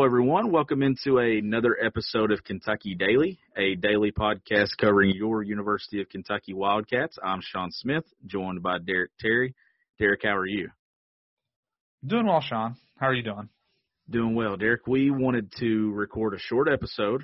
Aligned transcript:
Hello, 0.00 0.06
everyone. 0.06 0.50
Welcome 0.50 0.82
into 0.82 1.18
another 1.18 1.76
episode 1.78 2.32
of 2.32 2.42
Kentucky 2.42 2.94
Daily, 2.94 3.38
a 3.54 3.74
daily 3.74 4.12
podcast 4.12 4.70
covering 4.78 5.14
your 5.14 5.42
University 5.42 6.00
of 6.00 6.08
Kentucky 6.08 6.54
Wildcats. 6.54 7.18
I'm 7.22 7.42
Sean 7.42 7.70
Smith, 7.70 8.04
joined 8.24 8.62
by 8.62 8.78
Derek 8.78 9.10
Terry. 9.20 9.54
Derek, 9.98 10.22
how 10.24 10.36
are 10.36 10.46
you? 10.46 10.70
Doing 12.02 12.24
well, 12.24 12.40
Sean. 12.40 12.76
How 12.98 13.08
are 13.08 13.14
you 13.14 13.22
doing? 13.22 13.50
Doing 14.08 14.34
well, 14.34 14.56
Derek. 14.56 14.86
We 14.86 15.10
wanted 15.10 15.52
to 15.58 15.92
record 15.92 16.32
a 16.32 16.38
short 16.38 16.66
episode. 16.66 17.22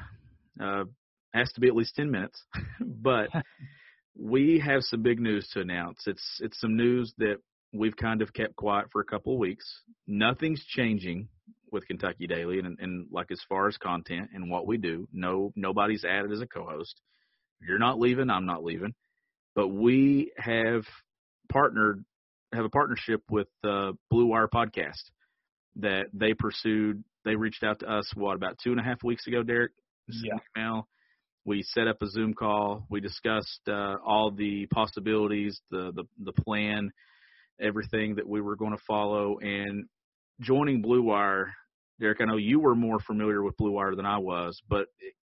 Uh, 0.60 0.84
has 1.32 1.50
to 1.52 1.62
be 1.62 1.68
at 1.68 1.74
least 1.74 1.96
ten 1.96 2.10
minutes, 2.10 2.44
but 2.80 3.30
we 4.18 4.58
have 4.62 4.82
some 4.82 5.00
big 5.00 5.18
news 5.18 5.48
to 5.54 5.60
announce. 5.60 6.02
It's 6.06 6.40
it's 6.42 6.60
some 6.60 6.76
news 6.76 7.14
that 7.16 7.36
we've 7.72 7.96
kind 7.96 8.20
of 8.20 8.34
kept 8.34 8.54
quiet 8.54 8.88
for 8.92 9.00
a 9.00 9.06
couple 9.06 9.32
of 9.32 9.38
weeks. 9.38 9.64
Nothing's 10.06 10.62
changing 10.62 11.28
with 11.72 11.86
Kentucky 11.86 12.26
Daily 12.26 12.58
and, 12.58 12.78
and 12.80 13.06
like 13.10 13.30
as 13.30 13.40
far 13.48 13.68
as 13.68 13.76
content 13.76 14.30
and 14.34 14.50
what 14.50 14.66
we 14.66 14.76
do, 14.76 15.08
no 15.12 15.52
nobody's 15.56 16.04
added 16.04 16.32
as 16.32 16.40
a 16.40 16.46
co-host. 16.46 17.00
You're 17.60 17.78
not 17.78 17.98
leaving, 17.98 18.30
I'm 18.30 18.46
not 18.46 18.64
leaving. 18.64 18.94
But 19.54 19.68
we 19.68 20.32
have 20.36 20.84
partnered 21.50 22.04
have 22.52 22.64
a 22.64 22.70
partnership 22.70 23.22
with 23.30 23.48
uh, 23.64 23.92
Blue 24.10 24.26
Wire 24.26 24.48
Podcast 24.48 25.02
that 25.76 26.06
they 26.12 26.34
pursued. 26.34 27.02
They 27.24 27.36
reached 27.36 27.64
out 27.64 27.80
to 27.80 27.90
us 27.90 28.10
what 28.14 28.36
about 28.36 28.58
two 28.62 28.70
and 28.70 28.80
a 28.80 28.84
half 28.84 29.02
weeks 29.02 29.26
ago, 29.26 29.42
Derek? 29.42 29.72
Yeah. 30.08 30.34
Email. 30.56 30.88
We 31.44 31.62
set 31.62 31.88
up 31.88 32.02
a 32.02 32.08
Zoom 32.08 32.34
call. 32.34 32.86
We 32.90 33.00
discussed 33.00 33.60
uh, 33.68 33.96
all 34.04 34.30
the 34.30 34.66
possibilities, 34.66 35.60
the 35.70 35.92
the 35.94 36.04
the 36.24 36.32
plan, 36.32 36.90
everything 37.60 38.16
that 38.16 38.28
we 38.28 38.40
were 38.40 38.56
going 38.56 38.72
to 38.72 38.82
follow, 38.86 39.38
and 39.38 39.86
joining 40.40 40.82
Blue 40.82 41.02
Wire, 41.02 41.54
Derek, 42.00 42.20
I 42.20 42.24
know 42.24 42.36
you 42.36 42.60
were 42.60 42.74
more 42.74 42.98
familiar 43.00 43.42
with 43.42 43.56
Blue 43.56 43.72
Wire 43.72 43.94
than 43.94 44.06
I 44.06 44.18
was, 44.18 44.60
but 44.68 44.86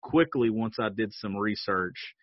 quickly 0.01 0.49
once 0.49 0.77
I 0.79 0.89
did 0.89 1.13
some 1.13 1.35
research, 1.35 2.15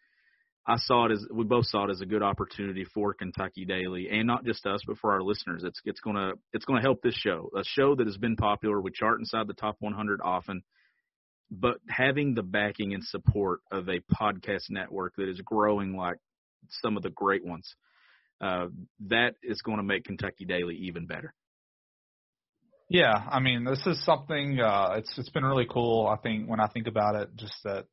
I 0.66 0.76
saw 0.78 1.06
it 1.06 1.12
as 1.12 1.24
we 1.32 1.44
both 1.44 1.66
saw 1.66 1.86
it 1.86 1.90
as 1.90 2.00
a 2.00 2.06
good 2.06 2.22
opportunity 2.22 2.84
for 2.84 3.14
Kentucky 3.14 3.64
Daily, 3.64 4.08
and 4.10 4.26
not 4.26 4.44
just 4.44 4.66
us, 4.66 4.80
but 4.86 4.98
for 4.98 5.12
our 5.12 5.22
listeners. 5.22 5.62
It's 5.64 5.80
it's 5.84 6.00
gonna 6.00 6.32
it's 6.52 6.64
gonna 6.64 6.82
help 6.82 7.02
this 7.02 7.14
show, 7.14 7.50
a 7.56 7.62
show 7.64 7.94
that 7.94 8.06
has 8.06 8.16
been 8.16 8.36
popular. 8.36 8.80
We 8.80 8.90
chart 8.90 9.20
inside 9.20 9.46
the 9.46 9.54
top 9.54 9.76
100 9.78 10.20
often, 10.24 10.62
but 11.50 11.76
having 11.88 12.34
the 12.34 12.42
backing 12.42 12.94
and 12.94 13.04
support 13.04 13.60
of 13.70 13.88
a 13.88 14.00
podcast 14.12 14.64
network 14.68 15.14
that 15.16 15.28
is 15.28 15.40
growing 15.40 15.96
like 15.96 16.18
some 16.82 16.96
of 16.96 17.04
the 17.04 17.10
great 17.10 17.44
ones, 17.44 17.72
uh, 18.40 18.66
that 19.06 19.34
is 19.44 19.62
going 19.62 19.78
to 19.78 19.84
make 19.84 20.04
Kentucky 20.04 20.46
Daily 20.46 20.74
even 20.74 21.06
better. 21.06 21.32
Yeah, 22.88 23.14
I 23.14 23.40
mean, 23.40 23.64
this 23.64 23.84
is 23.86 24.04
something. 24.04 24.60
Uh, 24.60 24.94
it's 24.98 25.12
it's 25.18 25.30
been 25.30 25.44
really 25.44 25.66
cool. 25.68 26.06
I 26.06 26.16
think 26.16 26.48
when 26.48 26.60
I 26.60 26.68
think 26.68 26.86
about 26.86 27.16
it, 27.16 27.30
just 27.36 27.54
that. 27.64 27.86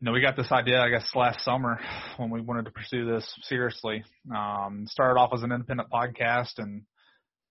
You 0.00 0.06
know, 0.06 0.12
we 0.12 0.20
got 0.20 0.34
this 0.34 0.50
idea, 0.50 0.80
I 0.80 0.90
guess, 0.90 1.08
last 1.14 1.44
summer 1.44 1.78
when 2.16 2.30
we 2.30 2.40
wanted 2.40 2.64
to 2.64 2.72
pursue 2.72 3.06
this 3.06 3.24
seriously. 3.42 4.02
Um, 4.36 4.84
started 4.88 5.16
off 5.16 5.30
as 5.32 5.44
an 5.44 5.52
independent 5.52 5.90
podcast, 5.90 6.58
and 6.58 6.82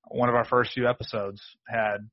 one 0.09 0.27
of 0.27 0.35
our 0.35 0.43
first 0.43 0.73
few 0.73 0.89
episodes 0.89 1.41
had 1.65 2.09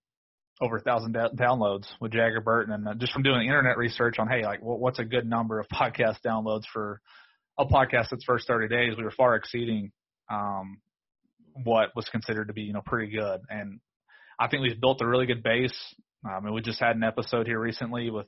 over 0.61 0.77
a 0.77 0.81
thousand 0.81 1.13
da- 1.13 1.31
downloads 1.31 1.87
with 2.01 2.13
Jager 2.13 2.41
Burton, 2.41 2.73
and 2.73 2.87
uh, 2.87 2.95
just 2.95 3.13
from 3.13 3.25
doing 3.25 3.49
internet 3.49 3.77
research 3.77 4.21
on, 4.21 4.29
hey, 4.29 4.45
like, 4.45 4.63
what, 4.63 4.79
what's 4.79 5.01
a 5.01 5.05
good 5.05 5.29
number 5.29 5.59
of 5.59 5.67
podcast 5.73 6.21
downloads 6.25 6.65
for 6.73 7.01
a 7.59 7.67
podcast 7.67 8.11
that's 8.11 8.25
first 8.25 8.47
30 8.47 8.69
days? 8.69 8.95
We 8.97 9.03
were 9.03 9.11
far 9.11 9.35
exceeding 9.35 9.91
um, 10.31 10.79
what 11.65 11.91
was 11.97 12.09
considered 12.09 12.47
to 12.47 12.55
be, 12.55 12.63
you 12.63 12.73
know, 12.73 12.83
pretty 12.85 13.11
good. 13.11 13.41
And 13.49 13.81
I 14.39 14.49
think 14.49 14.63
we've 14.63 14.81
built 14.81 15.01
a 15.01 15.07
really 15.07 15.27
good 15.27 15.43
base. 15.43 15.77
Um, 16.25 16.47
and 16.47 16.55
we 16.55 16.61
just 16.61 16.81
had 16.81 16.97
an 16.97 17.05
episode 17.05 17.47
here 17.47 17.61
recently 17.61 18.11
with 18.11 18.27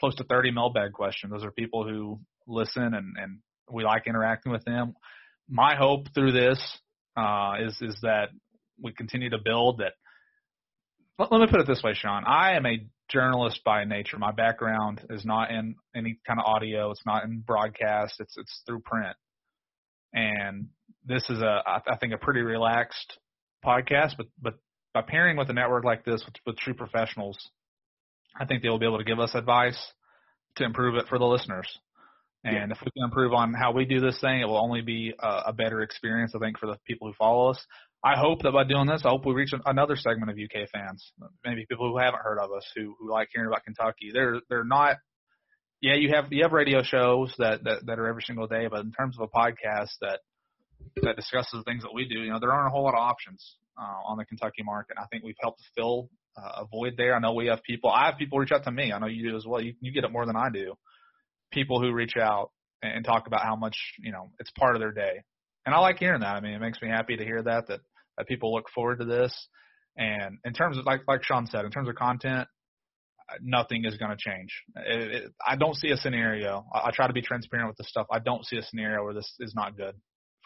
close 0.00 0.14
to 0.16 0.24
30 0.24 0.50
mailbag 0.52 0.92
questions. 0.92 1.32
Those 1.32 1.44
are 1.44 1.50
people 1.50 1.86
who 1.86 2.20
listen 2.46 2.82
and, 2.82 3.16
and 3.16 3.38
we 3.70 3.84
like 3.84 4.06
interacting 4.06 4.52
with 4.52 4.64
them. 4.64 4.94
My 5.48 5.74
hope 5.76 6.06
through 6.14 6.32
this 6.32 6.60
uh, 7.16 7.54
is 7.64 7.76
is 7.80 7.96
that 8.02 8.28
we 8.82 8.92
continue 8.92 9.30
to 9.30 9.38
build 9.42 9.78
that. 9.78 9.92
Let, 11.18 11.32
let 11.32 11.40
me 11.40 11.46
put 11.50 11.60
it 11.60 11.66
this 11.66 11.82
way, 11.82 11.94
Sean. 11.94 12.24
I 12.26 12.56
am 12.56 12.66
a 12.66 12.86
journalist 13.08 13.60
by 13.64 13.84
nature. 13.84 14.18
My 14.18 14.32
background 14.32 15.02
is 15.10 15.24
not 15.24 15.50
in 15.50 15.76
any 15.94 16.18
kind 16.26 16.40
of 16.40 16.46
audio. 16.46 16.90
It's 16.90 17.06
not 17.06 17.24
in 17.24 17.40
broadcast. 17.46 18.16
It's 18.18 18.36
it's 18.36 18.62
through 18.66 18.80
print. 18.80 19.16
And 20.12 20.68
this 21.04 21.28
is 21.30 21.40
a 21.40 21.62
I 21.66 21.96
think 21.96 22.12
a 22.12 22.18
pretty 22.18 22.40
relaxed 22.40 23.18
podcast, 23.64 24.16
but 24.16 24.26
but 24.40 24.54
by 24.96 25.02
pairing 25.02 25.36
with 25.36 25.50
a 25.50 25.52
network 25.52 25.84
like 25.84 26.06
this 26.06 26.24
with, 26.24 26.34
with 26.46 26.56
true 26.56 26.72
professionals, 26.72 27.36
I 28.34 28.46
think 28.46 28.62
they 28.62 28.70
will 28.70 28.78
be 28.78 28.86
able 28.86 28.96
to 28.96 29.04
give 29.04 29.20
us 29.20 29.34
advice 29.34 29.76
to 30.56 30.64
improve 30.64 30.94
it 30.94 31.06
for 31.06 31.18
the 31.18 31.26
listeners. 31.26 31.68
And 32.44 32.70
yeah. 32.70 32.74
if 32.74 32.78
we 32.82 32.90
can 32.92 33.04
improve 33.04 33.34
on 33.34 33.52
how 33.52 33.72
we 33.72 33.84
do 33.84 34.00
this 34.00 34.18
thing, 34.22 34.40
it 34.40 34.46
will 34.46 34.56
only 34.56 34.80
be 34.80 35.12
a, 35.18 35.42
a 35.48 35.52
better 35.52 35.82
experience, 35.82 36.32
I 36.34 36.38
think, 36.38 36.58
for 36.58 36.64
the 36.64 36.78
people 36.86 37.08
who 37.08 37.12
follow 37.12 37.50
us. 37.50 37.62
I 38.02 38.16
hope 38.16 38.40
that 38.44 38.52
by 38.52 38.64
doing 38.64 38.86
this, 38.86 39.02
I 39.04 39.10
hope 39.10 39.26
we 39.26 39.34
reach 39.34 39.52
another 39.66 39.96
segment 39.96 40.30
of 40.30 40.38
UK 40.38 40.66
fans, 40.70 41.12
maybe 41.44 41.66
people 41.68 41.90
who 41.90 41.98
haven't 41.98 42.22
heard 42.22 42.38
of 42.38 42.50
us, 42.52 42.64
who 42.74 42.94
who 42.98 43.10
like 43.10 43.28
hearing 43.34 43.48
about 43.48 43.64
Kentucky. 43.64 44.12
They're 44.14 44.40
they're 44.48 44.64
not. 44.64 44.96
Yeah, 45.82 45.96
you 45.96 46.14
have 46.14 46.32
you 46.32 46.44
have 46.44 46.52
radio 46.52 46.82
shows 46.82 47.34
that 47.36 47.64
that, 47.64 47.84
that 47.84 47.98
are 47.98 48.06
every 48.06 48.22
single 48.22 48.46
day, 48.46 48.68
but 48.70 48.80
in 48.80 48.92
terms 48.92 49.16
of 49.18 49.28
a 49.28 49.38
podcast 49.38 49.90
that 50.00 50.20
that 51.02 51.16
discusses 51.16 51.52
the 51.52 51.64
things 51.64 51.82
that 51.82 51.92
we 51.92 52.08
do, 52.08 52.20
you 52.20 52.30
know, 52.30 52.38
there 52.40 52.52
aren't 52.52 52.68
a 52.68 52.70
whole 52.70 52.84
lot 52.84 52.94
of 52.94 53.00
options 53.00 53.56
uh, 53.78 54.00
on 54.06 54.18
the 54.18 54.24
Kentucky 54.24 54.62
market. 54.62 54.96
I 54.98 55.06
think 55.10 55.24
we've 55.24 55.36
helped 55.40 55.60
fill 55.76 56.08
uh, 56.36 56.62
a 56.62 56.66
void 56.66 56.94
there. 56.96 57.14
I 57.14 57.18
know 57.18 57.32
we 57.32 57.46
have 57.46 57.62
people. 57.62 57.90
I 57.90 58.06
have 58.06 58.18
people 58.18 58.38
reach 58.38 58.52
out 58.52 58.64
to 58.64 58.70
me. 58.70 58.92
I 58.92 58.98
know 58.98 59.06
you 59.06 59.30
do 59.30 59.36
as 59.36 59.46
well. 59.46 59.60
You, 59.60 59.74
you 59.80 59.92
get 59.92 60.04
it 60.04 60.12
more 60.12 60.26
than 60.26 60.36
I 60.36 60.48
do. 60.52 60.74
People 61.52 61.80
who 61.80 61.92
reach 61.92 62.16
out 62.20 62.50
and 62.82 63.04
talk 63.04 63.26
about 63.26 63.42
how 63.42 63.56
much 63.56 63.76
you 64.00 64.12
know 64.12 64.30
it's 64.38 64.50
part 64.58 64.76
of 64.76 64.80
their 64.80 64.92
day, 64.92 65.22
and 65.64 65.74
I 65.74 65.78
like 65.78 65.98
hearing 65.98 66.20
that. 66.20 66.36
I 66.36 66.40
mean, 66.40 66.52
it 66.52 66.60
makes 66.60 66.80
me 66.82 66.88
happy 66.88 67.16
to 67.16 67.24
hear 67.24 67.42
that 67.42 67.68
that 67.68 67.80
that 68.18 68.26
people 68.26 68.54
look 68.54 68.66
forward 68.74 68.98
to 68.98 69.04
this. 69.04 69.32
And 69.96 70.38
in 70.44 70.52
terms 70.52 70.76
of 70.78 70.84
like 70.84 71.02
like 71.06 71.24
Sean 71.24 71.46
said, 71.46 71.64
in 71.64 71.70
terms 71.70 71.88
of 71.88 71.94
content, 71.94 72.48
nothing 73.40 73.84
is 73.84 73.96
going 73.96 74.10
to 74.10 74.16
change. 74.18 74.50
It, 74.76 75.10
it, 75.10 75.32
I 75.44 75.56
don't 75.56 75.76
see 75.76 75.90
a 75.90 75.96
scenario. 75.96 76.66
I, 76.74 76.88
I 76.88 76.90
try 76.92 77.06
to 77.06 77.12
be 77.12 77.22
transparent 77.22 77.68
with 77.68 77.78
this 77.78 77.88
stuff. 77.88 78.06
I 78.10 78.18
don't 78.18 78.44
see 78.44 78.56
a 78.56 78.62
scenario 78.62 79.04
where 79.04 79.14
this 79.14 79.32
is 79.40 79.54
not 79.54 79.76
good 79.76 79.94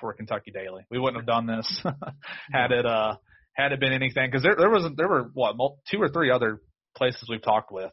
for 0.01 0.13
Kentucky 0.13 0.51
Daily. 0.51 0.85
We 0.91 0.99
wouldn't 0.99 1.17
have 1.17 1.27
done 1.27 1.47
this 1.47 1.83
had 2.53 2.73
it 2.73 2.87
uh 2.87 3.17
had 3.53 3.73
it 3.73 3.81
been 3.81 3.93
anything 3.93 4.29
because 4.31 4.43
there 4.43 4.57
there 4.57 4.71
was 4.71 4.91
there 4.97 5.09
were 5.09 5.31
what 5.35 5.57
two 5.91 6.01
or 6.01 6.09
three 6.09 6.31
other 6.31 6.61
places 6.97 7.27
we've 7.29 7.43
talked 7.43 7.71
with 7.71 7.93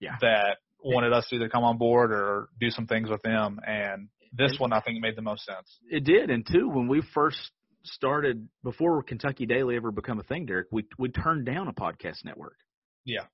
yeah. 0.00 0.16
that 0.20 0.56
wanted 0.82 1.12
us 1.12 1.28
to 1.28 1.36
either 1.36 1.48
come 1.48 1.64
on 1.64 1.78
board 1.78 2.12
or 2.12 2.48
do 2.60 2.70
some 2.70 2.86
things 2.86 3.08
with 3.08 3.22
them 3.22 3.60
and 3.66 4.08
this 4.32 4.56
one 4.58 4.72
I 4.72 4.80
think 4.80 5.00
made 5.00 5.16
the 5.16 5.22
most 5.22 5.44
sense. 5.44 5.78
It 5.90 6.04
did 6.04 6.30
and 6.30 6.46
two 6.46 6.68
when 6.68 6.88
we 6.88 7.02
first 7.14 7.50
started 7.84 8.48
before 8.62 9.02
Kentucky 9.02 9.46
Daily 9.46 9.76
ever 9.76 9.90
become 9.90 10.20
a 10.20 10.22
thing 10.22 10.46
Derek 10.46 10.68
we 10.70 10.84
we 10.98 11.10
turned 11.10 11.46
down 11.46 11.68
a 11.68 11.72
podcast 11.72 12.24
network. 12.24 12.56
Yeah. 13.04 13.24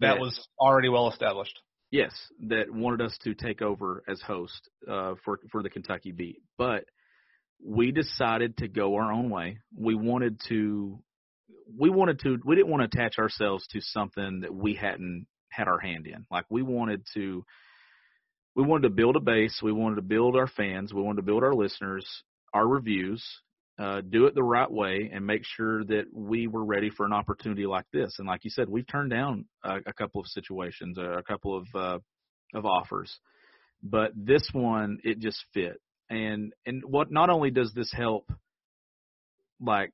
That, 0.00 0.14
that 0.14 0.20
was 0.20 0.48
already 0.58 0.88
well 0.88 1.10
established. 1.10 1.58
Yes, 1.90 2.12
that 2.48 2.70
wanted 2.70 3.00
us 3.00 3.16
to 3.24 3.34
take 3.34 3.62
over 3.62 4.02
as 4.08 4.20
host 4.20 4.68
uh, 4.88 5.14
for 5.24 5.40
for 5.50 5.62
the 5.62 5.70
Kentucky 5.70 6.12
beat. 6.12 6.42
But 6.56 6.84
we 7.64 7.92
decided 7.92 8.58
to 8.58 8.68
go 8.68 8.94
our 8.94 9.12
own 9.12 9.30
way. 9.30 9.58
We 9.76 9.94
wanted 9.94 10.40
to 10.48 11.00
we 11.78 11.90
wanted 11.90 12.20
to 12.20 12.38
we 12.44 12.56
didn't 12.56 12.70
want 12.70 12.90
to 12.90 12.98
attach 12.98 13.18
ourselves 13.18 13.66
to 13.68 13.80
something 13.80 14.40
that 14.40 14.54
we 14.54 14.74
hadn't 14.74 15.26
had 15.50 15.68
our 15.68 15.78
hand 15.78 16.06
in. 16.06 16.26
Like 16.30 16.44
we 16.48 16.62
wanted 16.62 17.04
to 17.14 17.44
we 18.54 18.64
wanted 18.64 18.88
to 18.88 18.94
build 18.94 19.16
a 19.16 19.20
base. 19.20 19.60
We 19.62 19.72
wanted 19.72 19.96
to 19.96 20.02
build 20.02 20.36
our 20.36 20.48
fans. 20.48 20.92
We 20.92 21.02
wanted 21.02 21.18
to 21.18 21.26
build 21.26 21.44
our 21.44 21.54
listeners, 21.54 22.06
our 22.52 22.66
reviews, 22.66 23.24
uh, 23.78 24.00
do 24.00 24.26
it 24.26 24.34
the 24.34 24.42
right 24.42 24.70
way, 24.70 25.10
and 25.12 25.24
make 25.24 25.42
sure 25.44 25.84
that 25.84 26.06
we 26.12 26.48
were 26.48 26.64
ready 26.64 26.90
for 26.90 27.06
an 27.06 27.12
opportunity 27.12 27.66
like 27.66 27.86
this. 27.92 28.16
And 28.18 28.26
like 28.26 28.44
you 28.44 28.50
said, 28.50 28.68
we've 28.68 28.86
turned 28.86 29.10
down 29.10 29.44
a, 29.62 29.76
a 29.86 29.92
couple 29.92 30.20
of 30.20 30.26
situations, 30.26 30.98
a, 30.98 31.18
a 31.18 31.22
couple 31.22 31.56
of 31.56 31.66
uh, 31.74 31.98
of 32.54 32.64
offers, 32.64 33.12
but 33.82 34.10
this 34.16 34.48
one 34.52 34.98
it 35.04 35.20
just 35.20 35.44
fit. 35.54 35.80
And 36.10 36.54
and 36.64 36.82
what 36.84 37.10
not 37.10 37.30
only 37.30 37.50
does 37.50 37.72
this 37.74 37.92
help, 37.92 38.32
like 39.60 39.92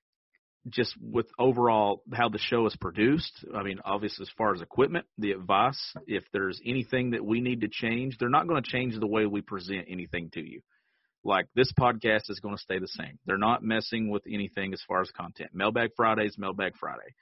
just 0.68 0.94
with 1.00 1.26
overall 1.38 2.02
how 2.12 2.28
the 2.28 2.38
show 2.38 2.66
is 2.66 2.76
produced. 2.76 3.44
I 3.54 3.62
mean, 3.62 3.80
obviously, 3.84 4.22
as 4.22 4.30
far 4.36 4.54
as 4.54 4.62
equipment, 4.62 5.06
the 5.18 5.32
advice, 5.32 5.94
if 6.06 6.24
there's 6.32 6.60
anything 6.64 7.10
that 7.10 7.24
we 7.24 7.40
need 7.40 7.60
to 7.62 7.68
change, 7.68 8.16
they're 8.18 8.28
not 8.28 8.48
going 8.48 8.62
to 8.62 8.70
change 8.70 8.98
the 8.98 9.06
way 9.06 9.26
we 9.26 9.42
present 9.42 9.86
anything 9.88 10.30
to 10.34 10.40
you. 10.40 10.62
Like 11.22 11.46
this 11.54 11.72
podcast 11.72 12.30
is 12.30 12.40
going 12.40 12.56
to 12.56 12.62
stay 12.62 12.78
the 12.78 12.88
same. 12.88 13.18
They're 13.26 13.38
not 13.38 13.62
messing 13.62 14.10
with 14.10 14.22
anything 14.30 14.72
as 14.72 14.82
far 14.86 15.00
as 15.00 15.10
content. 15.10 15.50
Mailbag 15.54 15.90
Fridays, 15.96 16.36
Mailbag 16.38 16.76
Friday. 16.78 17.14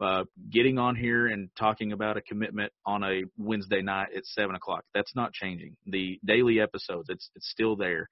Uh, 0.00 0.24
getting 0.50 0.76
on 0.76 0.96
here 0.96 1.28
and 1.28 1.50
talking 1.56 1.92
about 1.92 2.16
a 2.16 2.20
commitment 2.20 2.72
on 2.84 3.04
a 3.04 3.22
Wednesday 3.38 3.80
night 3.80 4.08
at 4.16 4.26
seven 4.26 4.56
o'clock. 4.56 4.84
That's 4.92 5.14
not 5.14 5.32
changing. 5.32 5.76
The 5.86 6.18
daily 6.24 6.60
episodes, 6.60 7.08
it's 7.10 7.30
it's 7.36 7.48
still 7.48 7.76
there. 7.76 8.08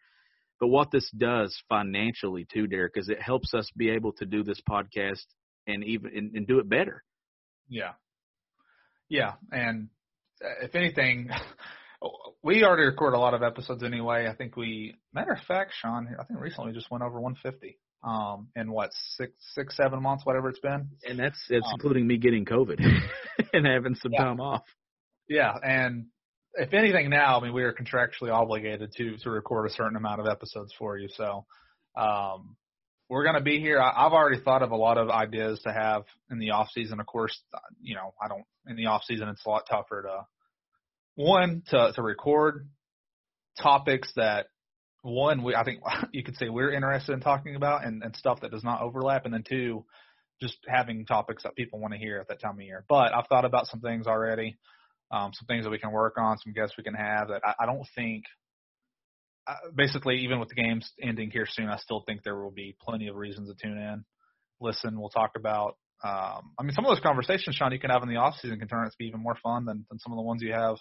But 0.62 0.68
what 0.68 0.92
this 0.92 1.10
does 1.10 1.60
financially 1.68 2.46
too, 2.48 2.68
Derek, 2.68 2.92
is 2.94 3.08
it 3.08 3.20
helps 3.20 3.52
us 3.52 3.68
be 3.76 3.90
able 3.90 4.12
to 4.12 4.24
do 4.24 4.44
this 4.44 4.60
podcast 4.60 5.24
and 5.66 5.82
even 5.82 6.16
and, 6.16 6.36
and 6.36 6.46
do 6.46 6.60
it 6.60 6.68
better. 6.68 7.02
Yeah, 7.68 7.94
yeah, 9.08 9.32
and 9.50 9.88
uh, 10.40 10.64
if 10.64 10.76
anything, 10.76 11.30
we 12.44 12.62
already 12.62 12.84
record 12.84 13.14
a 13.14 13.18
lot 13.18 13.34
of 13.34 13.42
episodes 13.42 13.82
anyway. 13.82 14.28
I 14.30 14.36
think 14.36 14.56
we, 14.56 14.94
matter 15.12 15.32
of 15.32 15.40
fact, 15.48 15.72
Sean, 15.82 16.06
I 16.16 16.22
think 16.22 16.38
recently 16.38 16.70
we 16.70 16.78
just 16.78 16.92
went 16.92 17.02
over 17.02 17.20
150 17.20 17.76
um 18.04 18.48
in 18.56 18.70
what 18.70 18.90
six 19.16 19.32
six 19.54 19.76
seven 19.76 20.02
months 20.02 20.26
whatever 20.26 20.48
it's 20.48 20.58
been 20.58 20.88
and 21.08 21.20
that's 21.20 21.38
that's 21.48 21.64
um, 21.64 21.72
including 21.74 22.04
me 22.04 22.16
getting 22.16 22.44
covid 22.44 22.80
and 23.52 23.64
having 23.64 23.94
some 23.94 24.10
yeah. 24.10 24.24
time 24.24 24.40
off 24.40 24.64
yeah 25.28 25.54
and 25.62 26.06
if 26.54 26.74
anything 26.74 27.10
now, 27.10 27.38
I 27.38 27.42
mean, 27.42 27.52
we 27.52 27.62
are 27.62 27.72
contractually 27.72 28.32
obligated 28.32 28.92
to 28.96 29.16
to 29.18 29.30
record 29.30 29.70
a 29.70 29.74
certain 29.74 29.96
amount 29.96 30.20
of 30.20 30.26
episodes 30.26 30.72
for 30.78 30.98
you. 30.98 31.08
So 31.16 31.46
um, 31.96 32.56
we're 33.08 33.24
going 33.24 33.36
to 33.36 33.42
be 33.42 33.60
here. 33.60 33.80
I, 33.80 34.06
I've 34.06 34.12
already 34.12 34.40
thought 34.40 34.62
of 34.62 34.70
a 34.70 34.76
lot 34.76 34.98
of 34.98 35.10
ideas 35.10 35.60
to 35.60 35.72
have 35.72 36.04
in 36.30 36.38
the 36.38 36.50
off 36.50 36.68
season. 36.72 37.00
Of 37.00 37.06
course, 37.06 37.38
you 37.80 37.94
know, 37.94 38.14
I 38.22 38.28
don't 38.28 38.44
in 38.66 38.76
the 38.76 38.86
off 38.86 39.02
season. 39.04 39.28
It's 39.28 39.44
a 39.46 39.48
lot 39.48 39.64
tougher 39.68 40.02
to 40.02 40.26
one 41.14 41.62
to 41.68 41.92
to 41.94 42.02
record 42.02 42.68
topics 43.60 44.10
that 44.16 44.46
one 45.02 45.42
we 45.42 45.54
I 45.54 45.64
think 45.64 45.80
you 46.12 46.22
could 46.22 46.36
say 46.36 46.48
we're 46.48 46.72
interested 46.72 47.12
in 47.12 47.20
talking 47.20 47.56
about 47.56 47.84
and, 47.84 48.02
and 48.02 48.14
stuff 48.16 48.40
that 48.42 48.50
does 48.50 48.64
not 48.64 48.82
overlap, 48.82 49.24
and 49.24 49.34
then 49.34 49.44
two, 49.48 49.84
just 50.40 50.56
having 50.66 51.06
topics 51.06 51.42
that 51.44 51.56
people 51.56 51.80
want 51.80 51.94
to 51.94 51.98
hear 51.98 52.18
at 52.18 52.28
that 52.28 52.40
time 52.40 52.58
of 52.58 52.62
year. 52.62 52.84
But 52.88 53.14
I've 53.14 53.26
thought 53.26 53.44
about 53.44 53.66
some 53.66 53.80
things 53.80 54.06
already 54.06 54.56
um, 55.12 55.30
some 55.34 55.46
things 55.46 55.64
that 55.64 55.70
we 55.70 55.78
can 55.78 55.92
work 55.92 56.14
on, 56.18 56.38
some 56.38 56.52
guests 56.52 56.76
we 56.76 56.84
can 56.84 56.94
have 56.94 57.28
that 57.28 57.42
I, 57.44 57.54
I 57.60 57.66
don't 57.66 57.86
think. 57.94 58.24
Uh, 59.44 59.54
basically, 59.74 60.18
even 60.18 60.38
with 60.38 60.48
the 60.48 60.54
games 60.54 60.88
ending 61.02 61.30
here 61.30 61.46
soon, 61.48 61.68
I 61.68 61.76
still 61.76 62.04
think 62.06 62.22
there 62.22 62.40
will 62.40 62.52
be 62.52 62.76
plenty 62.80 63.08
of 63.08 63.16
reasons 63.16 63.48
to 63.48 63.54
tune 63.60 63.76
in, 63.76 64.04
listen. 64.60 64.98
We'll 64.98 65.10
talk 65.10 65.32
about. 65.36 65.76
Um, 66.04 66.52
I 66.58 66.62
mean, 66.62 66.72
some 66.72 66.84
of 66.84 66.90
those 66.90 67.02
conversations, 67.02 67.56
Sean, 67.56 67.72
you 67.72 67.78
can 67.78 67.90
have 67.90 68.02
in 68.02 68.08
the 68.08 68.16
off 68.16 68.36
season 68.40 68.58
can 68.58 68.68
turn 68.68 68.84
out 68.84 68.90
to 68.90 68.96
be 68.98 69.06
even 69.06 69.20
more 69.20 69.36
fun 69.42 69.64
than, 69.64 69.84
than 69.90 69.98
some 69.98 70.12
of 70.12 70.16
the 70.16 70.22
ones 70.22 70.42
you 70.42 70.52
have 70.52 70.76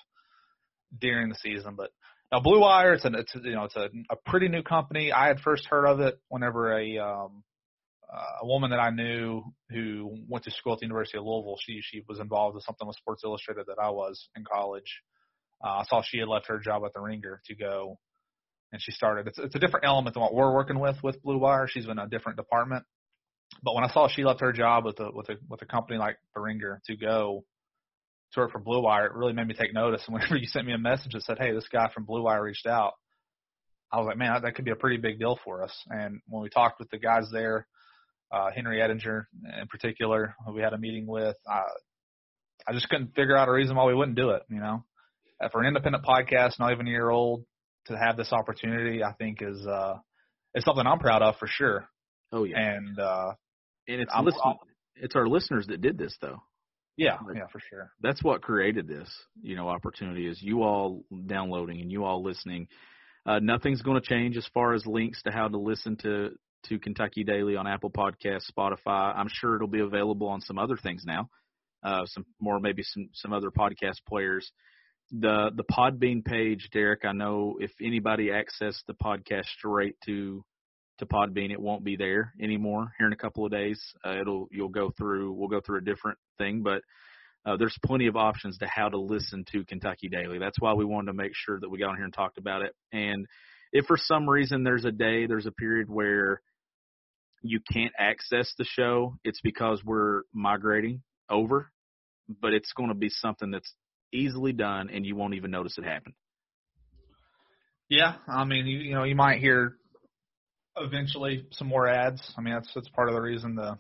during 0.99 1.29
the 1.29 1.35
season. 1.35 1.75
But 1.75 1.89
now, 2.31 2.39
Blue 2.39 2.61
Wire, 2.61 2.93
it's, 2.93 3.05
an, 3.05 3.15
it's 3.15 3.33
you 3.35 3.55
know, 3.55 3.65
it's 3.65 3.75
a, 3.75 3.89
a 4.09 4.15
pretty 4.25 4.47
new 4.47 4.63
company. 4.63 5.11
I 5.11 5.27
had 5.27 5.39
first 5.39 5.65
heard 5.67 5.85
of 5.85 5.99
it 5.99 6.19
whenever 6.29 6.77
a 6.77 6.97
um, 6.99 7.43
a 8.11 8.45
woman 8.45 8.71
that 8.71 8.79
I 8.79 8.89
knew 8.89 9.43
who 9.69 10.17
went 10.27 10.43
to 10.45 10.51
school 10.51 10.73
at 10.73 10.79
the 10.79 10.85
University 10.85 11.17
of 11.17 11.23
Louisville. 11.23 11.57
She 11.59 11.79
she 11.81 12.03
was 12.07 12.19
involved 12.19 12.55
with 12.55 12.63
something 12.65 12.87
with 12.87 12.97
Sports 12.97 13.23
Illustrated 13.23 13.65
that 13.67 13.81
I 13.81 13.89
was 13.89 14.27
in 14.35 14.43
college. 14.43 15.01
Uh, 15.63 15.79
I 15.79 15.83
saw 15.87 16.01
she 16.01 16.17
had 16.17 16.27
left 16.27 16.47
her 16.47 16.59
job 16.59 16.83
at 16.85 16.93
the 16.93 16.99
Ringer 16.99 17.41
to 17.45 17.55
go, 17.55 17.97
and 18.71 18.81
she 18.81 18.91
started. 18.91 19.27
It's 19.27 19.39
it's 19.39 19.55
a 19.55 19.59
different 19.59 19.85
element 19.85 20.13
than 20.13 20.21
what 20.21 20.33
we're 20.33 20.53
working 20.53 20.79
with 20.79 20.97
with 21.03 21.21
Blue 21.23 21.37
Wire. 21.37 21.67
She's 21.67 21.87
in 21.87 21.99
a 21.99 22.07
different 22.07 22.37
department. 22.37 22.83
But 23.63 23.75
when 23.75 23.83
I 23.83 23.91
saw 23.91 24.07
she 24.07 24.23
left 24.23 24.41
her 24.41 24.51
job 24.51 24.85
with 24.85 24.99
a 24.99 25.09
with 25.13 25.29
a 25.29 25.35
with 25.47 25.61
a 25.61 25.65
company 25.65 25.97
like 25.97 26.17
the 26.35 26.41
Ringer 26.41 26.81
to 26.87 26.97
go 26.97 27.45
to 28.33 28.39
work 28.39 28.51
for 28.51 28.59
Blue 28.59 28.81
Wire, 28.81 29.05
it 29.05 29.13
really 29.13 29.33
made 29.33 29.47
me 29.47 29.53
take 29.53 29.73
notice. 29.73 30.03
And 30.05 30.13
whenever 30.15 30.35
you 30.35 30.47
sent 30.47 30.67
me 30.67 30.73
a 30.73 30.77
message 30.77 31.13
that 31.13 31.23
said, 31.23 31.37
"Hey, 31.39 31.53
this 31.53 31.67
guy 31.71 31.89
from 31.93 32.05
Blue 32.05 32.23
Wire 32.23 32.43
reached 32.43 32.67
out," 32.67 32.93
I 33.89 33.99
was 33.99 34.07
like, 34.07 34.17
"Man, 34.17 34.41
that 34.41 34.55
could 34.55 34.65
be 34.65 34.71
a 34.71 34.75
pretty 34.75 34.97
big 34.97 35.19
deal 35.19 35.39
for 35.45 35.63
us." 35.63 35.73
And 35.89 36.19
when 36.27 36.43
we 36.43 36.49
talked 36.49 36.79
with 36.79 36.89
the 36.89 36.97
guys 36.97 37.29
there, 37.31 37.67
uh, 38.31 38.49
Henry 38.55 38.81
Ettinger 38.81 39.27
in 39.61 39.67
particular, 39.67 40.35
who 40.45 40.53
we 40.53 40.61
had 40.61 40.73
a 40.73 40.77
meeting 40.77 41.05
with. 41.05 41.35
Uh, 41.49 41.63
I 42.67 42.73
just 42.73 42.89
couldn't 42.89 43.15
figure 43.15 43.35
out 43.35 43.47
a 43.47 43.51
reason 43.51 43.75
why 43.75 43.85
we 43.85 43.95
wouldn't 43.95 44.17
do 44.17 44.31
it. 44.31 44.43
You 44.49 44.59
know, 44.59 44.85
uh, 45.43 45.49
for 45.49 45.61
an 45.61 45.67
independent 45.67 46.05
podcast, 46.05 46.59
not 46.59 46.71
even 46.71 46.87
a 46.87 46.91
year 46.91 47.09
old, 47.09 47.45
to 47.87 47.97
have 47.97 48.17
this 48.17 48.31
opportunity, 48.31 49.03
I 49.03 49.13
think 49.13 49.39
is 49.41 49.65
uh, 49.65 49.95
is 50.55 50.63
something 50.63 50.85
I'm 50.85 50.99
proud 50.99 51.21
of 51.21 51.37
for 51.37 51.47
sure. 51.47 51.87
Oh 52.31 52.43
yeah, 52.43 52.59
and 52.59 52.99
uh, 52.99 53.33
and 53.87 54.01
it's 54.01 54.11
listen, 54.21 54.41
it's 54.95 55.15
our 55.15 55.27
listeners 55.27 55.67
that 55.67 55.81
did 55.81 55.97
this 55.97 56.15
though. 56.21 56.41
Yeah, 56.97 57.17
like, 57.25 57.37
yeah, 57.37 57.47
for 57.51 57.59
sure. 57.69 57.91
That's 58.01 58.23
what 58.23 58.41
created 58.41 58.87
this, 58.87 59.09
you 59.41 59.55
know, 59.55 59.69
opportunity 59.69 60.27
is 60.27 60.41
you 60.41 60.61
all 60.61 61.03
downloading 61.25 61.81
and 61.81 61.91
you 61.91 62.03
all 62.03 62.23
listening. 62.23 62.67
Uh, 63.25 63.39
nothing's 63.39 63.81
going 63.81 63.99
to 63.99 64.07
change 64.07 64.37
as 64.37 64.47
far 64.53 64.73
as 64.73 64.85
links 64.85 65.21
to 65.23 65.31
how 65.31 65.47
to 65.47 65.57
listen 65.57 65.95
to 65.97 66.31
to 66.69 66.79
Kentucky 66.79 67.23
Daily 67.23 67.55
on 67.55 67.67
Apple 67.67 67.91
Podcasts, 67.91 68.51
Spotify. 68.51 69.15
I'm 69.15 69.29
sure 69.29 69.55
it'll 69.55 69.67
be 69.67 69.81
available 69.81 70.27
on 70.27 70.41
some 70.41 70.57
other 70.57 70.77
things 70.77 71.03
now, 71.05 71.29
uh, 71.83 72.05
some 72.05 72.25
more 72.39 72.59
maybe 72.59 72.83
some 72.83 73.09
some 73.13 73.33
other 73.33 73.51
podcast 73.51 73.97
players. 74.07 74.51
The 75.11 75.51
the 75.55 75.63
Podbean 75.63 76.23
page, 76.23 76.69
Derek. 76.71 77.03
I 77.05 77.11
know 77.11 77.57
if 77.59 77.71
anybody 77.81 78.29
accessed 78.29 78.85
the 78.87 78.93
podcast 78.93 79.45
straight 79.45 79.95
to 80.05 80.43
to 80.99 81.05
Podbean, 81.05 81.51
it 81.51 81.59
won't 81.59 81.83
be 81.83 81.95
there 81.95 82.33
anymore. 82.41 82.93
Here 82.97 83.07
in 83.07 83.13
a 83.13 83.17
couple 83.17 83.45
of 83.45 83.51
days, 83.51 83.81
uh, 84.05 84.19
it'll 84.21 84.47
you'll 84.51 84.69
go 84.69 84.91
through. 84.97 85.33
We'll 85.33 85.49
go 85.49 85.61
through 85.61 85.79
a 85.79 85.83
different 85.83 86.17
thing, 86.37 86.63
but 86.63 86.81
uh, 87.45 87.57
there's 87.57 87.77
plenty 87.83 88.07
of 88.07 88.15
options 88.15 88.57
to 88.59 88.67
how 88.67 88.87
to 88.87 88.99
listen 88.99 89.43
to 89.51 89.65
Kentucky 89.65 90.09
Daily. 90.09 90.37
That's 90.37 90.59
why 90.59 90.73
we 90.73 90.85
wanted 90.85 91.07
to 91.07 91.13
make 91.13 91.31
sure 91.33 91.59
that 91.59 91.69
we 91.69 91.79
got 91.79 91.89
on 91.89 91.95
here 91.95 92.05
and 92.05 92.13
talked 92.13 92.37
about 92.37 92.61
it. 92.61 92.73
And 92.93 93.25
if 93.73 93.85
for 93.85 93.97
some 93.97 94.29
reason 94.29 94.63
there's 94.63 94.85
a 94.85 94.91
day, 94.91 95.25
there's 95.25 95.47
a 95.47 95.51
period 95.51 95.89
where 95.89 96.41
you 97.41 97.59
can't 97.71 97.93
access 97.97 98.53
the 98.57 98.65
show, 98.65 99.17
it's 99.23 99.41
because 99.41 99.83
we're 99.83 100.23
migrating 100.33 101.01
over, 101.29 101.71
but 102.41 102.53
it's 102.53 102.73
going 102.73 102.89
to 102.89 102.95
be 102.95 103.09
something 103.09 103.51
that's 103.51 103.73
easily 104.13 104.53
done 104.53 104.89
and 104.89 105.05
you 105.05 105.15
won't 105.15 105.33
even 105.33 105.51
notice 105.51 105.77
it 105.77 105.83
happen. 105.83 106.13
Yeah, 107.89 108.15
I 108.27 108.45
mean, 108.45 108.67
you, 108.67 108.79
you 108.79 108.95
know, 108.95 109.03
you 109.03 109.15
might 109.15 109.39
hear 109.39 109.75
eventually 110.77 111.45
some 111.51 111.67
more 111.67 111.87
ads. 111.87 112.21
I 112.37 112.41
mean, 112.41 112.53
that's 112.53 112.71
that's 112.73 112.87
part 112.89 113.09
of 113.09 113.15
the 113.15 113.21
reason 113.21 113.55
the 113.55 113.77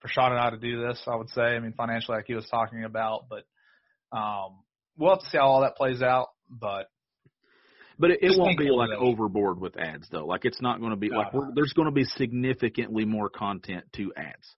for 0.00 0.08
Sean 0.08 0.32
and 0.32 0.40
I 0.40 0.50
to 0.50 0.56
do 0.56 0.86
this. 0.86 1.00
I 1.06 1.14
would 1.14 1.30
say, 1.30 1.42
I 1.42 1.60
mean, 1.60 1.72
financially, 1.72 2.16
like 2.16 2.26
he 2.26 2.34
was 2.34 2.48
talking 2.50 2.84
about, 2.84 3.26
but 3.28 3.44
um, 4.16 4.58
we'll 4.96 5.10
have 5.10 5.20
to 5.20 5.26
see 5.26 5.38
how 5.38 5.46
all 5.46 5.60
that 5.62 5.76
plays 5.76 6.02
out. 6.02 6.28
But 6.50 6.88
but 7.98 8.10
it, 8.10 8.18
it 8.22 8.38
won't 8.38 8.58
be 8.58 8.70
like 8.70 8.90
overboard 8.90 9.60
with 9.60 9.76
ads 9.76 10.08
though. 10.10 10.26
Like 10.26 10.44
it's 10.44 10.62
not 10.62 10.80
going 10.80 10.90
to 10.90 10.96
be 10.96 11.10
like 11.10 11.32
there's 11.54 11.72
going 11.72 11.86
to 11.86 11.92
be 11.92 12.04
significantly 12.04 13.04
more 13.04 13.28
content 13.28 13.84
to 13.96 14.12
ads. 14.16 14.54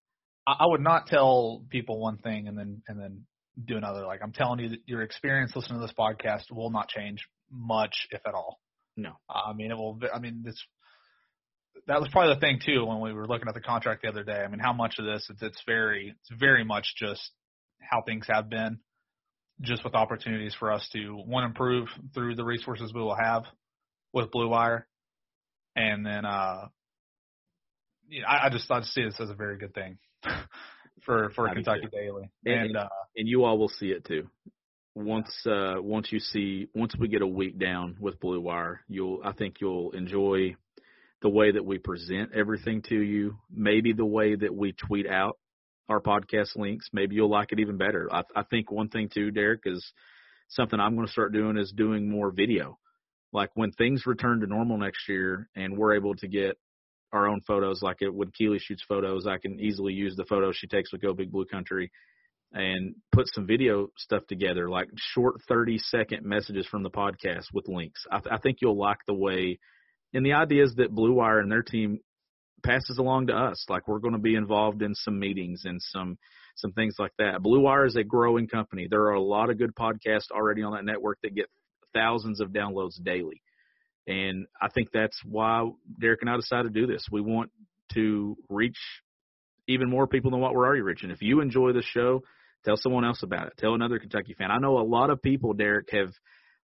I 0.46 0.66
would 0.66 0.80
not 0.80 1.06
tell 1.06 1.64
people 1.70 2.00
one 2.00 2.18
thing 2.18 2.48
and 2.48 2.58
then 2.58 2.82
and 2.88 2.98
then 2.98 3.24
do 3.64 3.76
another. 3.76 4.06
Like 4.06 4.20
I'm 4.22 4.32
telling 4.32 4.60
you 4.60 4.68
that 4.70 4.80
your 4.86 5.02
experience 5.02 5.52
listening 5.54 5.80
to 5.80 5.86
this 5.86 5.94
podcast 5.98 6.50
will 6.50 6.70
not 6.70 6.88
change 6.88 7.20
much, 7.50 8.06
if 8.10 8.20
at 8.26 8.34
all. 8.34 8.60
No, 8.96 9.12
I 9.28 9.52
mean 9.52 9.70
it 9.70 9.76
will. 9.76 9.98
I 10.14 10.18
mean 10.18 10.44
it's 10.46 10.62
that 11.86 12.00
was 12.00 12.10
probably 12.10 12.34
the 12.34 12.40
thing 12.40 12.60
too 12.64 12.84
when 12.84 13.00
we 13.00 13.12
were 13.12 13.26
looking 13.26 13.48
at 13.48 13.54
the 13.54 13.60
contract 13.60 14.02
the 14.02 14.08
other 14.08 14.24
day. 14.24 14.42
I 14.44 14.48
mean 14.48 14.60
how 14.60 14.72
much 14.72 14.96
of 14.98 15.04
this 15.04 15.26
it's, 15.30 15.42
it's 15.42 15.62
very 15.66 16.14
it's 16.18 16.40
very 16.40 16.64
much 16.64 16.94
just 16.96 17.30
how 17.80 18.02
things 18.02 18.26
have 18.28 18.50
been 18.50 18.80
just 19.60 19.84
with 19.84 19.94
opportunities 19.94 20.54
for 20.58 20.72
us 20.72 20.88
to 20.92 21.14
one 21.26 21.44
improve 21.44 21.88
through 22.14 22.34
the 22.34 22.44
resources 22.44 22.92
we 22.94 23.00
will 23.00 23.16
have 23.16 23.44
with 24.12 24.30
Blue 24.30 24.48
Wire, 24.48 24.86
and 25.76 26.04
then 26.04 26.24
uh, 26.24 26.68
you 28.08 28.22
know, 28.22 28.26
I, 28.26 28.46
I 28.46 28.50
just 28.50 28.70
I 28.70 28.80
just 28.80 28.94
see 28.94 29.04
this 29.04 29.20
as 29.20 29.30
a 29.30 29.34
very 29.34 29.58
good 29.58 29.74
thing 29.74 29.98
for 31.04 31.30
for 31.30 31.52
Kentucky 31.52 31.88
Daily, 31.92 32.30
and 32.44 32.66
and, 32.66 32.76
uh, 32.76 32.88
and 33.16 33.28
you 33.28 33.44
all 33.44 33.58
will 33.58 33.68
see 33.68 33.90
it 33.90 34.04
too. 34.04 34.28
Once 34.94 35.30
uh, 35.46 35.76
once 35.78 36.10
you 36.10 36.18
see 36.18 36.68
once 36.74 36.94
we 36.98 37.08
get 37.08 37.22
a 37.22 37.26
week 37.26 37.58
down 37.58 37.96
with 38.00 38.18
Blue 38.20 38.40
Wire, 38.40 38.80
you'll 38.88 39.20
I 39.24 39.32
think 39.32 39.56
you'll 39.60 39.92
enjoy 39.92 40.56
the 41.22 41.28
way 41.28 41.52
that 41.52 41.64
we 41.64 41.78
present 41.78 42.30
everything 42.34 42.82
to 42.88 42.96
you, 42.96 43.36
maybe 43.50 43.92
the 43.92 44.06
way 44.06 44.34
that 44.34 44.54
we 44.54 44.72
tweet 44.72 45.06
out 45.06 45.36
our 45.90 46.00
podcast 46.00 46.56
links. 46.56 46.88
Maybe 46.92 47.16
you'll 47.16 47.28
like 47.28 47.52
it 47.52 47.60
even 47.60 47.76
better. 47.76 48.08
I, 48.10 48.22
I 48.34 48.44
think 48.44 48.70
one 48.70 48.88
thing 48.88 49.10
too, 49.12 49.30
Derek, 49.30 49.62
is 49.66 49.92
something 50.48 50.78
I'm 50.78 50.94
going 50.94 51.06
to 51.06 51.12
start 51.12 51.32
doing 51.32 51.58
is 51.58 51.72
doing 51.72 52.08
more 52.08 52.30
video. 52.30 52.78
Like 53.32 53.50
when 53.54 53.72
things 53.72 54.06
return 54.06 54.40
to 54.40 54.46
normal 54.46 54.78
next 54.78 55.08
year 55.08 55.48
and 55.54 55.76
we're 55.76 55.94
able 55.94 56.14
to 56.16 56.28
get 56.28 56.56
our 57.12 57.28
own 57.28 57.40
photos, 57.40 57.82
like 57.82 57.98
it, 58.00 58.14
when 58.14 58.30
Keely 58.30 58.58
shoots 58.60 58.84
photos, 58.88 59.26
I 59.26 59.38
can 59.38 59.60
easily 59.60 59.92
use 59.92 60.16
the 60.16 60.24
photos 60.24 60.56
she 60.56 60.68
takes 60.68 60.92
with 60.92 61.02
Go 61.02 61.12
Big 61.12 61.32
Blue 61.32 61.44
Country 61.44 61.90
and 62.52 62.94
put 63.12 63.26
some 63.32 63.46
video 63.46 63.88
stuff 63.96 64.26
together, 64.26 64.68
like 64.68 64.88
short 64.96 65.40
30 65.48 65.78
second 65.78 66.24
messages 66.24 66.66
from 66.66 66.82
the 66.82 66.90
podcast 66.90 67.44
with 67.52 67.68
links. 67.68 68.04
I, 68.10 68.18
th- 68.18 68.32
I 68.32 68.38
think 68.38 68.58
you'll 68.60 68.78
like 68.78 68.98
the 69.06 69.14
way, 69.14 69.58
and 70.12 70.26
the 70.26 70.32
idea 70.32 70.64
is 70.64 70.74
that 70.76 70.92
Blue 70.92 71.12
Wire 71.12 71.38
and 71.38 71.50
their 71.50 71.62
team 71.62 72.00
passes 72.62 72.98
along 72.98 73.28
to 73.28 73.34
us. 73.34 73.64
Like 73.68 73.88
we're 73.88 73.98
going 73.98 74.14
to 74.14 74.20
be 74.20 74.34
involved 74.34 74.82
in 74.82 74.94
some 74.94 75.18
meetings 75.18 75.62
and 75.64 75.80
some 75.80 76.18
some 76.56 76.72
things 76.72 76.96
like 76.98 77.12
that. 77.18 77.42
Blue 77.42 77.60
Wire 77.60 77.86
is 77.86 77.96
a 77.96 78.04
growing 78.04 78.46
company. 78.46 78.86
There 78.90 79.04
are 79.04 79.14
a 79.14 79.22
lot 79.22 79.50
of 79.50 79.58
good 79.58 79.74
podcasts 79.74 80.30
already 80.30 80.62
on 80.62 80.72
that 80.72 80.84
network 80.84 81.18
that 81.22 81.34
get 81.34 81.46
thousands 81.94 82.40
of 82.40 82.50
downloads 82.50 83.02
daily. 83.02 83.40
And 84.06 84.46
I 84.60 84.68
think 84.68 84.88
that's 84.92 85.18
why 85.24 85.70
Derek 85.98 86.20
and 86.20 86.30
I 86.30 86.36
decided 86.36 86.74
to 86.74 86.80
do 86.80 86.86
this. 86.86 87.06
We 87.10 87.20
want 87.20 87.50
to 87.94 88.36
reach 88.48 88.78
even 89.68 89.88
more 89.88 90.06
people 90.06 90.30
than 90.30 90.40
what 90.40 90.54
we're 90.54 90.66
already 90.66 90.82
reaching. 90.82 91.10
If 91.10 91.22
you 91.22 91.40
enjoy 91.40 91.72
the 91.72 91.82
show, 91.82 92.22
Tell 92.64 92.76
someone 92.76 93.04
else 93.04 93.22
about 93.22 93.46
it. 93.46 93.54
Tell 93.56 93.74
another 93.74 93.98
Kentucky 93.98 94.34
fan. 94.34 94.50
I 94.50 94.58
know 94.58 94.78
a 94.78 94.84
lot 94.84 95.10
of 95.10 95.22
people, 95.22 95.54
Derek, 95.54 95.88
have 95.92 96.12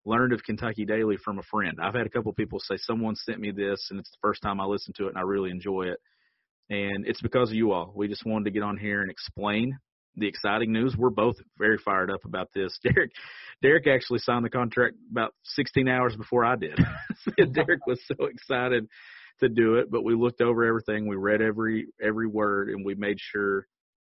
learned 0.05 0.33
of 0.33 0.43
Kentucky 0.43 0.85
Daily 0.85 1.17
from 1.17 1.39
a 1.39 1.43
friend. 1.43 1.79
I've 1.83 1.95
had 1.95 2.07
a 2.07 2.11
couple 2.11 2.33
people 2.33 2.61
say 2.61 2.77
someone 2.77 3.17
sent 3.17 3.41
me 3.41 3.51
this 3.51 3.89
and 3.91 3.99
it's 3.99 4.11
the 4.11 4.19
first 4.21 4.43
time 4.43 4.61
I 4.61 4.65
listened 4.65 4.97
to 4.97 5.07
it 5.07 5.11
and 5.11 5.19
I 5.19 5.23
really 5.23 5.51
enjoy 5.51 5.85
it. 5.85 6.01
And 6.71 7.07
it's 7.07 7.21
because 7.21 7.51
of 7.51 7.57
you 7.57 7.73
all. 7.73 7.93
We 7.95 8.09
just 8.09 8.25
wanted 8.25 8.47
to 8.47 8.51
get 8.51 8.63
on 8.63 8.77
here 8.77 9.03
and 9.03 9.11
explain 9.11 9.79
the 10.17 10.29
exciting 10.29 10.73
news. 10.73 10.95
We're 10.97 11.11
both 11.11 11.37
very 11.59 11.79
fired 11.79 12.11
up 12.11 12.25
about 12.25 12.49
this. 12.55 12.79
Derek 12.83 13.11
Derek 13.63 13.87
actually 13.87 14.21
signed 14.21 14.45
the 14.45 14.51
contract 14.51 14.97
about 15.11 15.35
16 15.45 15.89
hours 15.89 16.17
before 16.17 16.45
I 16.45 16.57
did. 16.57 16.79
Derek 17.53 17.87
was 17.87 18.01
so 18.07 18.27
excited 18.27 18.87
to 19.41 19.49
do 19.49 19.77
it, 19.77 19.91
but 19.91 20.05
we 20.05 20.15
looked 20.15 20.41
over 20.41 20.65
everything. 20.65 21.09
We 21.09 21.17
read 21.17 21.41
every 21.41 21.87
every 22.03 22.27
word 22.27 22.69
and 22.71 22.85
we 22.85 22.95
made 22.95 23.19
sure 23.19 23.67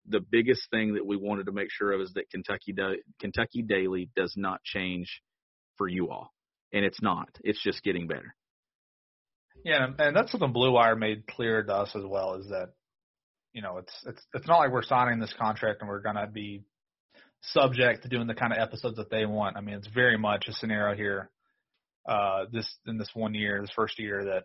the 0.08 0.20
biggest 0.20 0.62
thing 0.70 0.94
that 0.94 1.04
we 1.04 1.16
wanted 1.16 1.46
to 1.46 1.52
make 1.52 1.68
sure 1.70 1.92
of 1.92 2.00
is 2.00 2.12
that 2.14 2.30
Kentucky 2.30 2.74
Kentucky 3.20 3.62
Daily 3.62 4.08
does 4.14 4.34
not 4.36 4.62
change 4.62 5.20
for 5.76 5.88
you 5.88 6.10
all, 6.10 6.32
and 6.72 6.84
it's 6.84 7.02
not. 7.02 7.28
It's 7.42 7.62
just 7.62 7.82
getting 7.82 8.06
better. 8.06 8.34
Yeah, 9.64 9.86
and 9.98 10.14
that's 10.14 10.30
something 10.30 10.52
Blue 10.52 10.72
Wire 10.72 10.96
made 10.96 11.26
clear 11.26 11.62
to 11.62 11.72
us 11.72 11.90
as 11.94 12.04
well 12.04 12.34
is 12.34 12.48
that 12.48 12.70
you 13.52 13.62
know 13.62 13.78
it's 13.78 13.92
it's 14.06 14.22
it's 14.34 14.46
not 14.46 14.58
like 14.58 14.70
we're 14.70 14.82
signing 14.82 15.18
this 15.18 15.34
contract 15.38 15.80
and 15.80 15.88
we're 15.88 16.02
gonna 16.02 16.26
be 16.26 16.62
subject 17.42 18.02
to 18.02 18.08
doing 18.08 18.26
the 18.26 18.34
kind 18.34 18.52
of 18.52 18.58
episodes 18.58 18.96
that 18.96 19.10
they 19.10 19.26
want. 19.26 19.56
I 19.56 19.60
mean, 19.60 19.76
it's 19.76 19.88
very 19.88 20.18
much 20.18 20.46
a 20.48 20.52
scenario 20.52 20.96
here. 20.96 21.30
Uh, 22.08 22.44
this 22.52 22.72
in 22.86 22.98
this 22.98 23.10
one 23.14 23.34
year, 23.34 23.60
this 23.60 23.72
first 23.74 23.98
year 23.98 24.24
that 24.24 24.44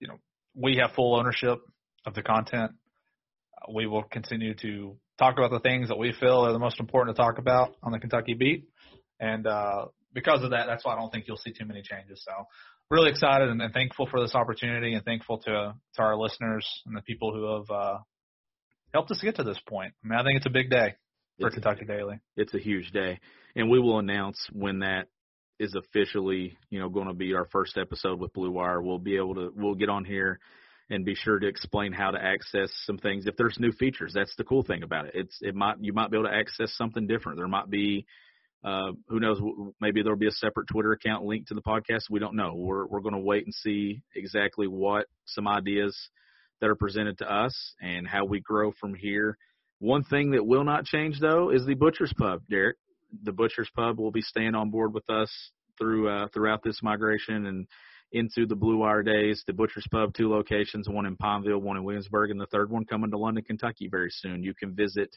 you 0.00 0.08
know 0.08 0.18
we 0.54 0.76
have 0.76 0.92
full 0.92 1.16
ownership 1.16 1.58
of 2.04 2.14
the 2.14 2.22
content 2.22 2.72
we 3.72 3.86
will 3.86 4.02
continue 4.04 4.54
to 4.54 4.96
talk 5.18 5.38
about 5.38 5.50
the 5.50 5.60
things 5.60 5.88
that 5.88 5.98
we 5.98 6.12
feel 6.12 6.46
are 6.46 6.52
the 6.52 6.58
most 6.58 6.80
important 6.80 7.16
to 7.16 7.22
talk 7.22 7.38
about 7.38 7.74
on 7.82 7.92
the 7.92 7.98
Kentucky 7.98 8.34
beat. 8.34 8.68
And 9.18 9.46
uh, 9.46 9.86
because 10.16 10.42
of 10.42 10.50
that, 10.50 10.64
that's 10.66 10.82
why 10.82 10.94
I 10.94 10.96
don't 10.96 11.12
think 11.12 11.28
you'll 11.28 11.36
see 11.36 11.52
too 11.52 11.66
many 11.66 11.82
changes. 11.82 12.24
So 12.24 12.32
really 12.90 13.10
excited 13.10 13.50
and, 13.50 13.60
and 13.60 13.72
thankful 13.72 14.08
for 14.10 14.18
this 14.20 14.34
opportunity 14.34 14.94
and 14.94 15.04
thankful 15.04 15.38
to 15.40 15.74
to 15.94 16.02
our 16.02 16.16
listeners 16.16 16.66
and 16.86 16.96
the 16.96 17.02
people 17.02 17.34
who 17.34 17.56
have 17.56 17.70
uh, 17.70 17.98
helped 18.94 19.10
us 19.10 19.20
get 19.22 19.36
to 19.36 19.44
this 19.44 19.60
point. 19.68 19.92
I 20.02 20.08
mean, 20.08 20.18
I 20.18 20.24
think 20.24 20.38
it's 20.38 20.46
a 20.46 20.50
big 20.50 20.70
day 20.70 20.94
for 21.38 21.48
it's 21.48 21.54
Kentucky 21.54 21.84
a, 21.84 21.86
Daily. 21.86 22.18
It's 22.34 22.54
a 22.54 22.58
huge 22.58 22.92
day, 22.92 23.20
and 23.54 23.68
we 23.70 23.78
will 23.78 23.98
announce 23.98 24.38
when 24.52 24.78
that 24.78 25.08
is 25.60 25.74
officially, 25.74 26.56
you 26.70 26.80
know, 26.80 26.88
going 26.88 27.08
to 27.08 27.14
be 27.14 27.34
our 27.34 27.46
first 27.52 27.76
episode 27.76 28.18
with 28.18 28.32
Blue 28.32 28.50
Wire. 28.50 28.80
We'll 28.80 28.98
be 28.98 29.16
able 29.16 29.34
to 29.34 29.52
we'll 29.54 29.74
get 29.74 29.90
on 29.90 30.06
here 30.06 30.40
and 30.88 31.04
be 31.04 31.14
sure 31.14 31.38
to 31.38 31.46
explain 31.46 31.92
how 31.92 32.12
to 32.12 32.18
access 32.22 32.70
some 32.84 32.96
things 32.96 33.26
if 33.26 33.36
there's 33.36 33.58
new 33.58 33.72
features. 33.72 34.12
That's 34.14 34.34
the 34.36 34.44
cool 34.44 34.62
thing 34.62 34.82
about 34.82 35.06
it. 35.06 35.12
It's 35.14 35.36
it 35.42 35.54
might 35.54 35.76
you 35.80 35.92
might 35.92 36.10
be 36.10 36.16
able 36.16 36.30
to 36.30 36.34
access 36.34 36.72
something 36.74 37.06
different. 37.06 37.36
There 37.36 37.48
might 37.48 37.68
be 37.68 38.06
uh, 38.66 38.90
who 39.08 39.20
knows? 39.20 39.40
Maybe 39.80 40.02
there'll 40.02 40.18
be 40.18 40.26
a 40.26 40.32
separate 40.32 40.66
Twitter 40.66 40.90
account 40.90 41.24
linked 41.24 41.48
to 41.48 41.54
the 41.54 41.62
podcast. 41.62 42.10
We 42.10 42.18
don't 42.18 42.34
know. 42.34 42.54
We're 42.56 42.84
we're 42.86 43.00
going 43.00 43.14
to 43.14 43.20
wait 43.20 43.44
and 43.44 43.54
see 43.54 44.02
exactly 44.16 44.66
what 44.66 45.06
some 45.24 45.46
ideas 45.46 45.96
that 46.60 46.68
are 46.68 46.74
presented 46.74 47.18
to 47.18 47.32
us 47.32 47.54
and 47.80 48.08
how 48.08 48.24
we 48.24 48.40
grow 48.40 48.72
from 48.80 48.94
here. 48.94 49.38
One 49.78 50.02
thing 50.02 50.32
that 50.32 50.44
will 50.44 50.64
not 50.64 50.84
change 50.84 51.20
though 51.20 51.50
is 51.50 51.64
the 51.64 51.74
Butcher's 51.74 52.12
Pub, 52.18 52.42
Derek. 52.50 52.76
The 53.22 53.32
Butcher's 53.32 53.70
Pub 53.76 54.00
will 54.00 54.10
be 54.10 54.20
staying 54.20 54.56
on 54.56 54.70
board 54.70 54.92
with 54.92 55.08
us 55.08 55.30
through 55.78 56.08
uh, 56.08 56.26
throughout 56.34 56.64
this 56.64 56.80
migration 56.82 57.46
and 57.46 57.68
into 58.10 58.46
the 58.46 58.56
Blue 58.56 58.78
Wire 58.78 59.04
days. 59.04 59.44
The 59.46 59.52
Butcher's 59.52 59.86
Pub, 59.92 60.12
two 60.12 60.28
locations, 60.28 60.88
one 60.88 61.06
in 61.06 61.16
Pineville, 61.16 61.60
one 61.60 61.76
in 61.76 61.84
Williamsburg, 61.84 62.32
and 62.32 62.40
the 62.40 62.46
third 62.46 62.70
one 62.70 62.84
coming 62.84 63.12
to 63.12 63.18
London, 63.18 63.44
Kentucky 63.44 63.86
very 63.88 64.10
soon. 64.10 64.42
You 64.42 64.54
can 64.54 64.74
visit 64.74 65.10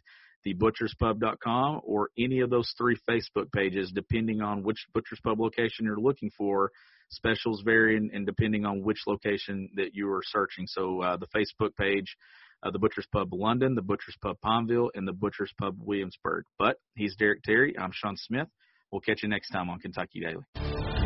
thebutcherspub.com 0.46 1.81
or 1.84 2.10
any 2.17 2.39
of 2.39 2.50
those 2.50 2.74
three 2.77 2.98
Facebook 3.10 3.51
pages, 3.51 3.91
depending 3.93 4.41
on 4.41 4.63
which 4.63 4.86
Butcher's 4.93 5.19
Pub 5.24 5.39
location 5.39 5.86
you're 5.86 5.98
looking 5.98 6.31
for. 6.38 6.72
Specials 7.12 7.62
vary 7.65 7.98
and 7.98 8.25
depending 8.25 8.65
on 8.65 8.84
which 8.84 9.00
location 9.08 9.69
that 9.75 9.96
you 9.96 10.10
are 10.12 10.22
searching. 10.24 10.67
So 10.67 11.01
uh, 11.01 11.17
the 11.17 11.27
Facebook 11.27 11.75
page, 11.75 12.15
uh, 12.62 12.72
the 12.72 12.79
Butcher's 12.79 13.08
Pub 13.12 13.34
London, 13.34 13.74
the 13.74 13.81
Butcher's 13.81 14.17
Pub 14.22 14.38
Pineville, 14.43 14.91
and 14.93 15.08
the 15.08 15.13
Butcher's 15.13 15.53
Pub 15.60 15.75
Williamsburg. 15.79 16.43
But 16.60 16.77
he's 16.96 17.15
Derek 17.15 17.41
Terry. 17.43 17.75
I'm 17.79 17.91
Sean 17.93 18.15
Smith. 18.15 18.48
We'll 18.91 19.01
catch 19.01 19.24
you 19.24 19.29
next 19.29 19.50
time 19.50 19.69
on 19.69 19.79
Kentucky 19.79 20.19
Daily. 20.19 20.99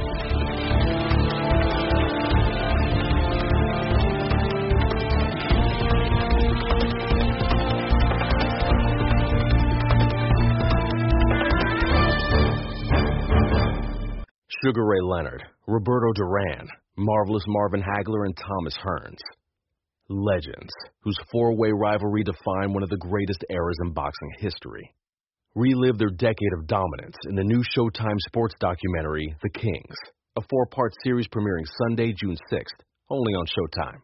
Sugar 14.64 14.86
Ray 14.86 15.02
Leonard, 15.02 15.44
Roberto 15.68 16.14
Duran, 16.14 16.70
Marvelous 16.96 17.44
Marvin 17.48 17.82
Hagler, 17.82 18.26
and 18.26 18.38
Thomas 18.38 18.76
Hearns. 18.78 19.20
Legends, 20.08 20.72
whose 21.02 21.18
four 21.32 21.54
way 21.58 21.72
rivalry 21.74 22.24
defined 22.24 22.74
one 22.74 22.84
of 22.84 22.90
the 22.90 22.98
greatest 22.98 23.44
eras 23.50 23.78
in 23.84 23.92
boxing 23.92 24.32
history. 24.38 24.94
Relive 25.56 25.98
their 25.98 26.12
decade 26.12 26.54
of 26.58 26.68
dominance 26.68 27.16
in 27.28 27.36
the 27.36 27.44
new 27.44 27.62
Showtime 27.76 28.18
sports 28.28 28.56
documentary, 28.60 29.36
The 29.42 29.50
Kings, 29.50 29.96
a 30.38 30.42
four 30.50 30.66
part 30.68 30.94
series 31.04 31.28
premiering 31.28 31.66
Sunday, 31.80 32.14
June 32.14 32.38
6th, 32.50 32.84
only 33.10 33.34
on 33.34 33.46
Showtime. 33.48 34.00